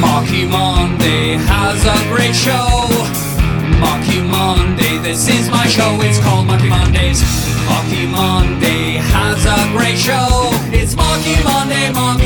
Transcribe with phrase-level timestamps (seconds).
[0.00, 2.88] Marky Monday has a great show.
[3.80, 5.98] Marky Monday, this is my show.
[6.00, 7.20] It's called Marky Mondays.
[7.68, 10.50] Marky Monday has a great show.
[10.72, 12.23] It's Marky Monday, Marky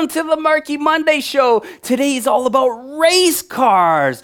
[0.00, 1.62] Welcome to the Marky Monday Show.
[1.82, 2.68] Today is all about
[2.98, 4.22] race cars.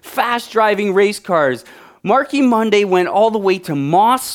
[0.00, 1.64] Fast driving race cars.
[2.04, 4.30] Marky Monday went all the way to Moss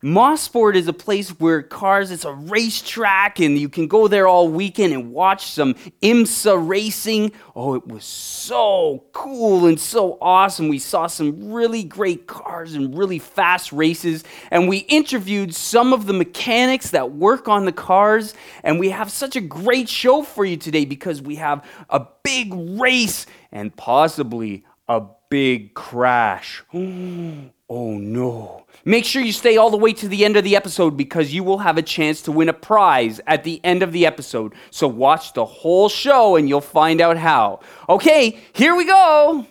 [0.00, 0.14] Sport.
[0.14, 4.48] Mosport is a place where cars, it's a racetrack, and you can go there all
[4.48, 7.32] weekend and watch some IMSA racing.
[7.56, 10.68] Oh, it was so cool and so awesome.
[10.68, 16.06] We saw some really great cars and really fast races, and we interviewed some of
[16.06, 18.34] the mechanics that work on the cars.
[18.62, 22.54] And we have such a great show for you today because we have a big
[22.54, 26.62] race and possibly a big crash.
[27.70, 28.64] Oh no.
[28.86, 31.44] Make sure you stay all the way to the end of the episode because you
[31.44, 34.54] will have a chance to win a prize at the end of the episode.
[34.70, 37.60] So watch the whole show and you'll find out how.
[37.90, 39.46] Okay, here we go.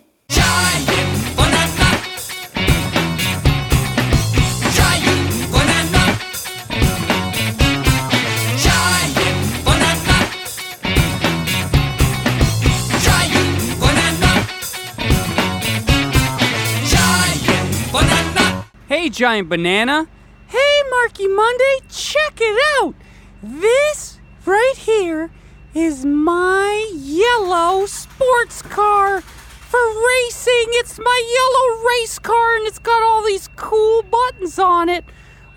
[19.10, 20.06] Giant Banana.
[20.48, 22.94] Hey, Marky Monday, check it out!
[23.42, 25.30] This right here
[25.74, 30.66] is my yellow sports car for racing.
[30.80, 35.04] It's my yellow race car, and it's got all these cool buttons on it,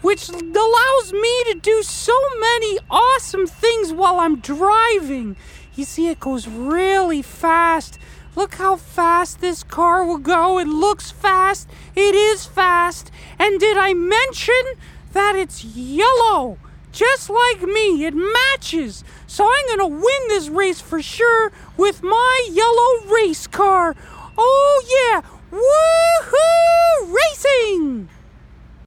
[0.02, 5.36] which allows me to do so many awesome things while I'm driving.
[5.76, 7.98] You see, it goes really fast.
[8.34, 10.58] Look how fast this car will go.
[10.58, 11.70] It looks fast.
[11.96, 13.12] It is fast.
[13.38, 14.64] And did I mention
[15.12, 16.58] that it's yellow?
[16.94, 19.04] Just like me, it matches.
[19.28, 23.96] So I'm going to win this race for sure with my yellow race car.
[24.38, 25.22] Oh, yeah.
[25.52, 27.14] Woohoo!
[27.14, 28.10] Racing!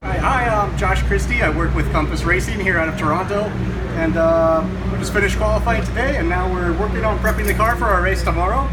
[0.02, 1.42] Hi, I'm Josh Christie.
[1.42, 3.44] I work with Compass Racing here out of Toronto,
[3.96, 4.62] and uh,
[5.04, 8.22] just finished qualifying today, and now we're working on prepping the car for our race
[8.22, 8.66] tomorrow.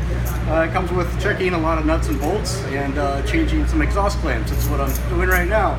[0.50, 3.82] Uh, it comes with checking a lot of nuts and bolts and uh, changing some
[3.82, 4.50] exhaust clamps.
[4.50, 5.78] That's what I'm doing right now.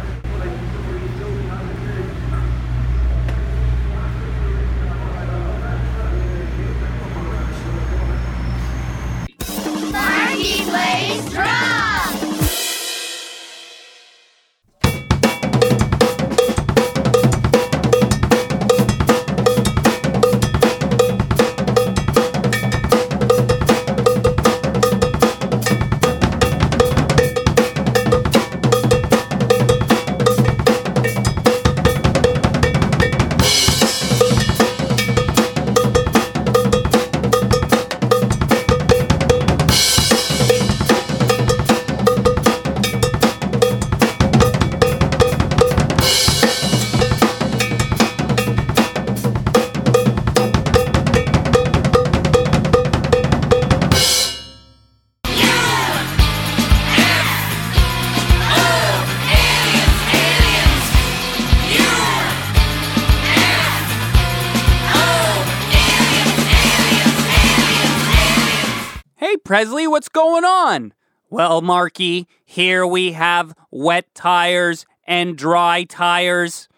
[69.32, 70.92] Hey, Presley, what's going on?
[71.30, 76.68] Well, Marky, here we have wet tires and dry tires.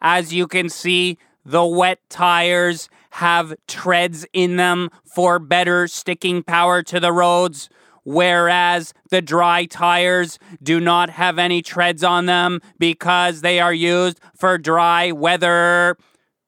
[0.00, 6.82] As you can see, the wet tires have treads in them for better sticking power
[6.84, 7.68] to the roads,
[8.04, 14.18] whereas the dry tires do not have any treads on them because they are used
[14.34, 15.98] for dry weather.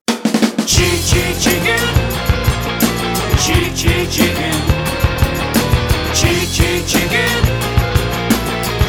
[0.07, 1.89] Chitty chitty chicken.
[3.37, 4.80] Chitty chitty chicken.
[6.21, 7.45] Chitty chitty chicken.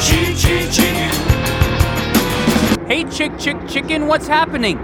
[0.02, 1.12] Chitty chitty chicken.
[2.88, 4.78] Hey, chick, chick, chicken, what's happening?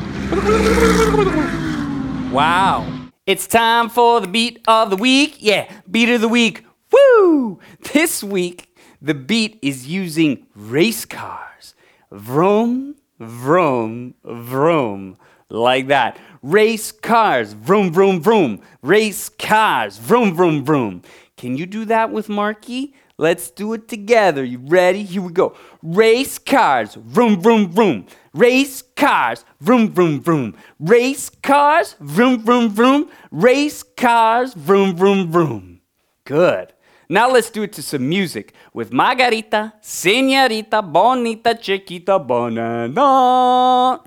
[2.32, 2.88] Wow.
[3.28, 5.36] It's time for the beat of the week.
[5.40, 6.66] Yeah, beat of the week.
[6.90, 7.60] Woo!
[7.92, 11.76] This week, the beat is using race cars.
[12.12, 15.18] Vroom, vroom, vroom.
[15.50, 16.18] Like that.
[16.42, 17.52] Race cars.
[17.52, 18.62] Vroom, vroom, vroom.
[18.82, 19.98] Race cars.
[19.98, 21.02] Vroom, vroom, vroom.
[21.36, 22.94] Can you do that with Marky?
[23.22, 24.44] Let's do it together.
[24.44, 25.04] You ready?
[25.04, 25.56] Here we go.
[25.84, 26.96] Race cars.
[26.96, 28.08] Vroom, vroom, vroom.
[28.34, 29.46] Race cars.
[29.60, 30.56] Vroom, vroom, vroom.
[30.80, 31.96] Race cars.
[32.00, 33.12] Vroom, vroom, vroom.
[33.30, 34.56] Race cars.
[34.56, 35.82] Vroom, vroom, vroom.
[36.26, 36.74] Good.
[37.10, 44.02] Now let's do it to some music with Margarita, Senorita, Bonita, Chiquita, Banana.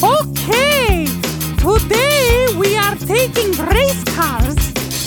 [0.00, 1.06] Okay,
[1.58, 4.54] today we are taking race cars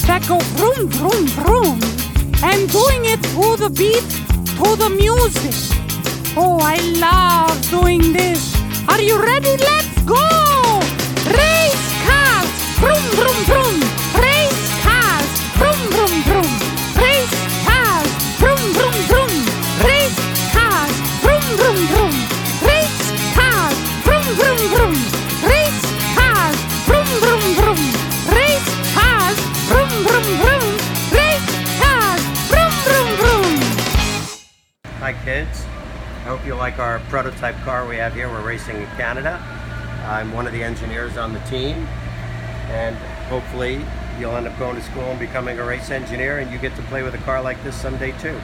[0.04, 2.01] that go vroom, vroom, vroom
[2.44, 4.08] and doing it to the beat,
[4.58, 5.54] to the music.
[6.36, 8.56] Oh, I love doing this.
[8.88, 9.58] Are you ready?
[9.58, 10.26] Let's go!
[11.30, 12.50] Race cars,
[12.82, 13.78] vroom, vroom, vroom.
[14.18, 15.30] Race cars,
[15.60, 16.52] vroom, vroom, vroom.
[16.98, 18.10] Race cars,
[18.40, 19.34] vroom, vroom, vroom.
[19.86, 20.22] Race
[20.54, 22.16] cars, vroom, vroom, vroom.
[22.66, 23.02] Race
[23.36, 24.96] cars, vroom, vroom, vroom.
[25.46, 25.84] Race
[26.16, 27.82] cars, vroom, vroom, vroom.
[28.34, 29.40] Race cars,
[29.70, 30.51] vroom, vroom, vroom.
[35.12, 35.66] Hi kids.
[35.66, 38.30] I hope you like our prototype car we have here.
[38.30, 39.44] We're racing in Canada.
[40.06, 41.76] I'm one of the engineers on the team
[42.70, 42.96] and
[43.28, 43.82] hopefully
[44.18, 46.82] you'll end up going to school and becoming a race engineer and you get to
[46.84, 48.40] play with a car like this someday too.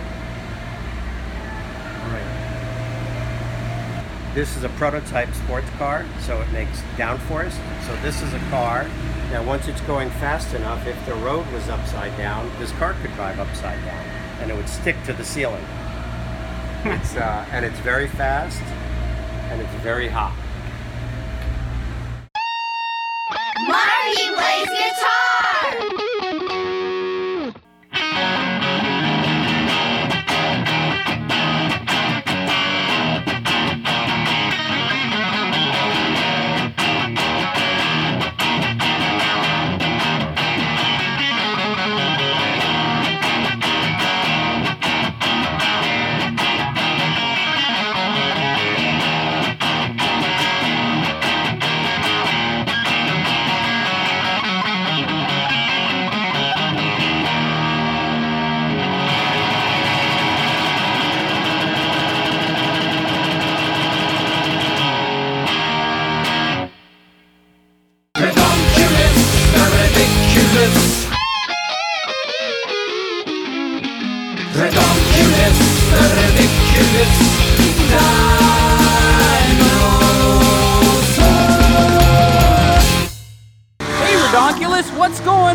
[4.34, 7.58] This is a prototype sports car, so it makes downforce.
[7.88, 8.86] So this is a car.
[9.32, 13.14] Now once it's going fast enough, if the road was upside down, this car could
[13.14, 14.06] drive upside down
[14.42, 15.64] and it would stick to the ceiling.
[16.90, 18.62] It's uh, and it's very fast
[19.52, 20.47] and it's very hot.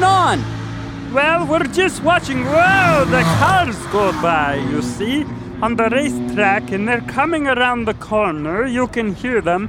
[0.03, 1.13] Going on?
[1.13, 2.45] Well, we're just watching.
[2.45, 5.25] Wow, the cars go by, you see,
[5.61, 8.67] on the racetrack, and they're coming around the corner.
[8.67, 9.69] You can hear them.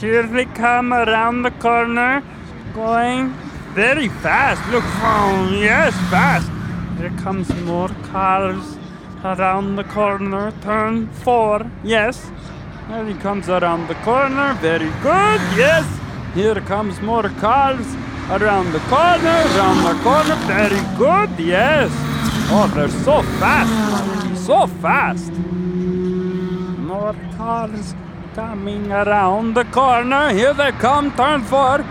[0.00, 2.22] Here they come around the corner,
[2.74, 3.34] going
[3.74, 4.62] very fast.
[4.70, 6.50] Look, oh, yes, fast.
[6.98, 8.78] Here comes more cars
[9.24, 10.52] around the corner.
[10.62, 12.30] Turn four, yes.
[12.88, 14.54] There he comes around the corner.
[14.60, 15.84] Very good, yes.
[16.34, 17.86] Here comes more cars
[18.30, 20.36] around the corner, around the corner.
[20.46, 21.90] Very good, yes.
[22.50, 24.46] Oh, they're so fast.
[24.46, 25.32] So fast.
[25.32, 27.94] More cars
[28.34, 30.32] coming around the corner.
[30.32, 31.84] Here they come, turn four.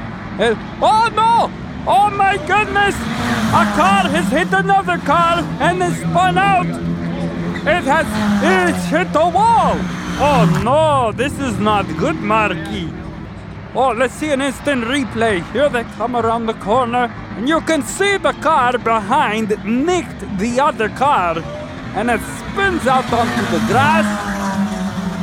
[0.82, 1.52] Oh no!
[1.86, 2.96] Oh my goodness!
[2.96, 6.66] A car has hit another car and is spun out.
[6.66, 8.08] It has
[8.44, 9.76] it's hit the wall.
[10.20, 12.90] Oh no, this is not good, Marky.
[13.76, 15.42] Oh, let's see an instant replay.
[15.52, 20.60] Here they come around the corner, and you can see the car behind nicked the
[20.60, 21.40] other car,
[21.96, 24.06] and it spins out onto the grass,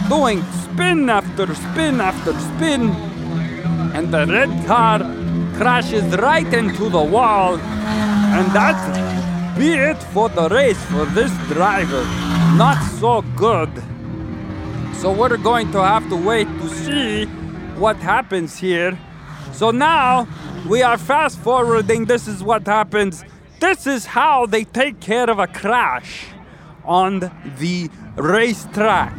[0.09, 2.91] doing spin after spin after spin,
[3.95, 4.99] and the red car
[5.57, 8.85] crashes right into the wall, and that's
[9.57, 12.03] be it for the race for this driver.
[12.57, 13.71] Not so good.
[14.97, 17.29] So we're going to have to wait to see
[17.81, 18.99] what happens here.
[19.53, 20.29] So now
[20.69, 22.05] we are fast forwarding.
[22.05, 23.25] This is what happens.
[23.59, 26.27] This is how they take care of a crash
[26.85, 27.21] on
[27.59, 29.19] the racetrack.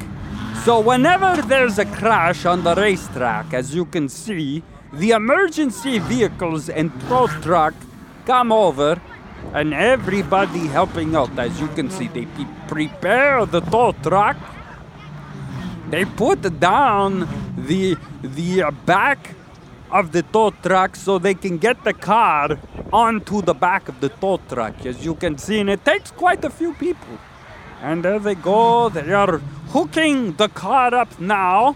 [0.64, 4.64] So whenever there's a crash on the racetrack, as you can see,
[4.94, 7.74] the emergency vehicles and tow truck
[8.26, 9.02] come over
[9.54, 11.38] and everybody helping out.
[11.40, 12.28] As you can see, they
[12.68, 14.38] prepare the tow truck
[15.92, 17.28] they put down
[17.68, 19.36] the the back
[19.92, 22.58] of the tow truck so they can get the car
[22.94, 24.86] onto the back of the tow truck.
[24.86, 27.18] As you can see, and it takes quite a few people.
[27.82, 28.90] And there they go.
[28.90, 29.40] They are
[29.74, 31.76] hooking the car up now.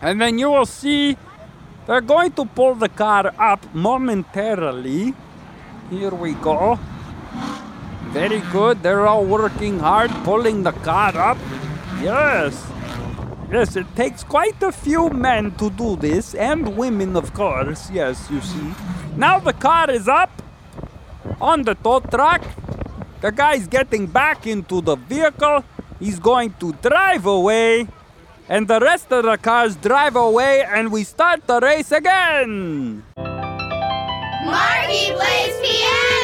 [0.00, 1.16] And then you will see
[1.86, 5.14] they're going to pull the car up momentarily.
[5.90, 6.78] Here we go.
[8.08, 8.82] Very good.
[8.82, 11.38] They're all working hard, pulling the car up.
[12.00, 12.73] Yes.
[13.50, 17.90] Yes, it takes quite a few men to do this, and women, of course.
[17.90, 18.74] Yes, you see.
[19.16, 20.42] Now the car is up
[21.40, 22.42] on the tow truck.
[23.20, 25.64] The guy's getting back into the vehicle.
[26.00, 27.86] He's going to drive away.
[28.48, 33.02] And the rest of the cars drive away, and we start the race again.
[34.44, 36.23] Marky plays piano.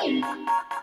[0.00, 0.79] To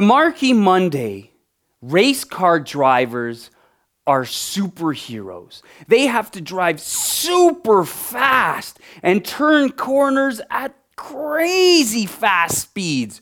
[0.00, 1.32] Marky Monday,
[1.80, 3.50] race car drivers
[4.06, 5.62] are superheroes.
[5.86, 13.20] They have to drive super fast and turn corners at crazy fast speeds.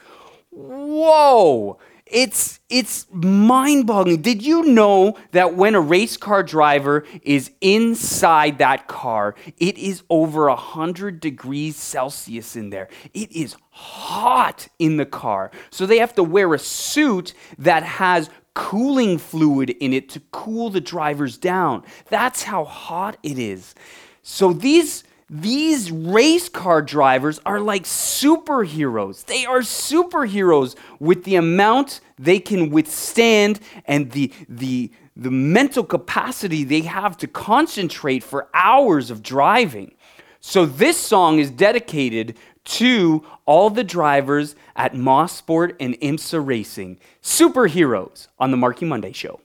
[0.50, 1.78] Whoa!
[2.10, 4.22] It's it's mind-boggling.
[4.22, 10.02] Did you know that when a race car driver is inside that car, it is
[10.10, 12.88] over 100 degrees Celsius in there.
[13.14, 15.50] It is hot in the car.
[15.70, 20.70] So they have to wear a suit that has cooling fluid in it to cool
[20.70, 21.84] the drivers down.
[22.08, 23.74] That's how hot it is.
[24.22, 29.24] So these these race car drivers are like superheroes.
[29.26, 36.64] They are superheroes with the amount they can withstand and the the the mental capacity
[36.64, 39.94] they have to concentrate for hours of driving.
[40.40, 48.26] So this song is dedicated to all the drivers at Mosport and IMSA Racing, superheroes
[48.38, 49.40] on the Marky Monday show.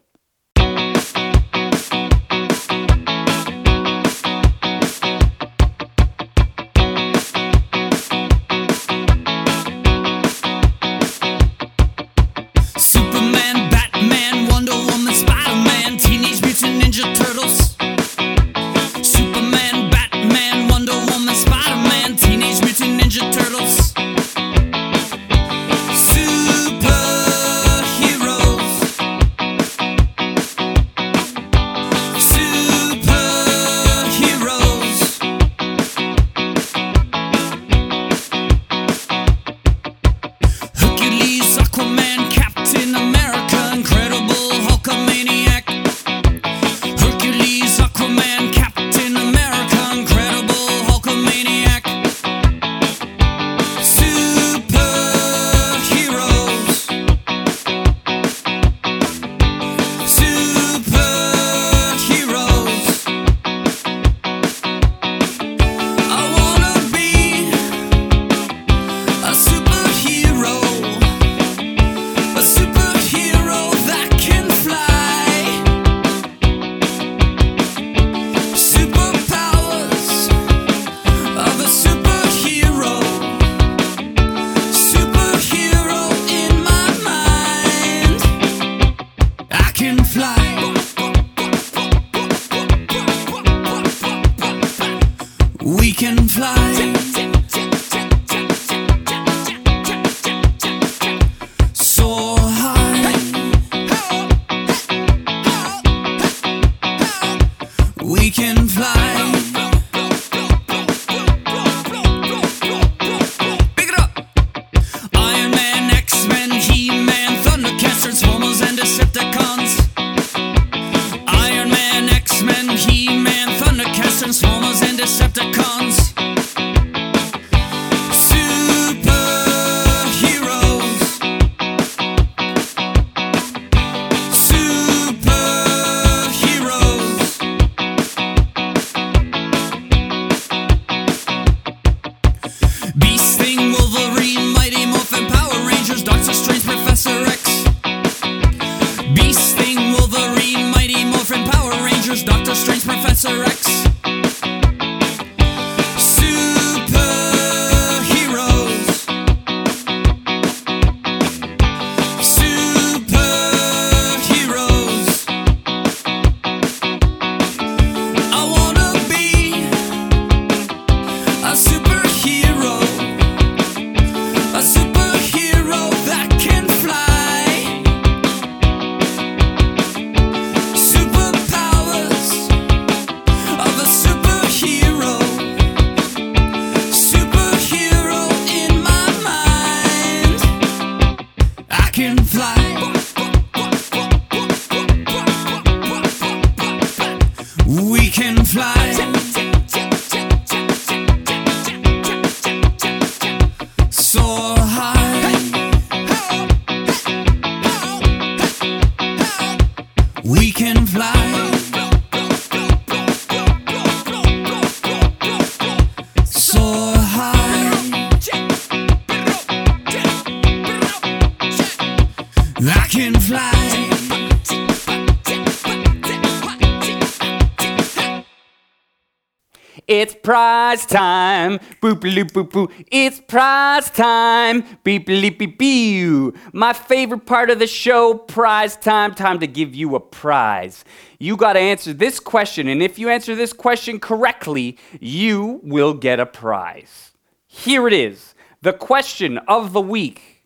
[230.26, 231.60] Prize time.
[231.84, 232.68] Boop loop boop boo.
[232.88, 234.64] It's prize time.
[234.84, 236.34] Beep leep beep boo.
[236.52, 239.14] My favorite part of the show, prize time.
[239.14, 240.84] Time to give you a prize.
[241.20, 245.94] You got to answer this question, and if you answer this question correctly, you will
[245.94, 247.12] get a prize.
[247.46, 250.44] Here it is the question of the week.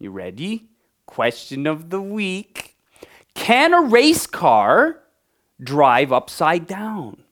[0.00, 0.68] You ready?
[1.06, 2.76] Question of the week.
[3.34, 4.98] Can a race car
[5.62, 7.22] drive upside down?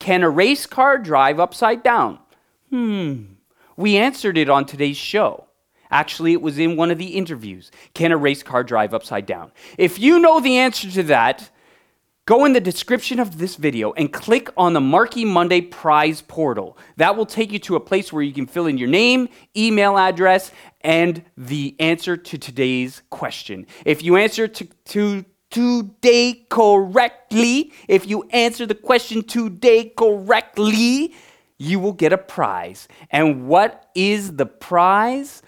[0.00, 2.18] Can a race car drive upside down?
[2.70, 3.24] Hmm.
[3.76, 5.46] We answered it on today's show.
[5.90, 7.70] Actually, it was in one of the interviews.
[7.94, 9.52] Can a race car drive upside down?
[9.76, 11.50] If you know the answer to that,
[12.24, 16.78] go in the description of this video and click on the Marky Monday prize portal.
[16.96, 19.98] That will take you to a place where you can fill in your name, email
[19.98, 23.66] address, and the answer to today's question.
[23.84, 31.14] If you answer to, to today correctly, if you answer the question today correctly,
[31.58, 32.88] you will get a prize.
[33.10, 35.42] And what is the prize?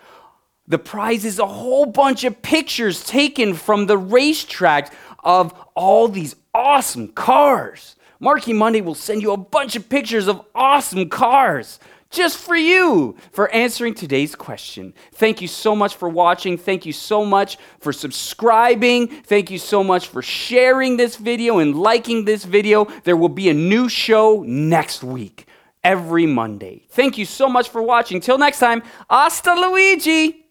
[0.66, 4.92] The prize is a whole bunch of pictures taken from the racetrack
[5.24, 7.96] of all these awesome cars.
[8.20, 11.80] Marky Monday will send you a bunch of pictures of awesome cars
[12.12, 14.94] just for you for answering today's question.
[15.14, 16.56] Thank you so much for watching.
[16.56, 19.08] Thank you so much for subscribing.
[19.08, 22.84] Thank you so much for sharing this video and liking this video.
[23.04, 25.46] There will be a new show next week,
[25.82, 26.86] every Monday.
[26.90, 28.20] Thank you so much for watching.
[28.20, 30.46] Till next time, hasta Luigi!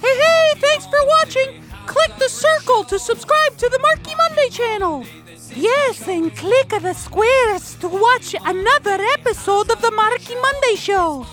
[0.00, 1.62] Hey, hey, thanks for watching.
[1.86, 5.04] Click the circle to subscribe to the Marky Monday channel.
[5.56, 11.26] Yes, and click the squares to watch another episode of the Marky Monday show.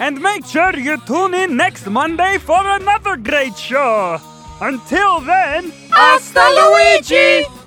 [0.00, 4.20] And make sure you tune in next Monday for another great show.
[4.60, 7.57] Until then, Hasta Luigi!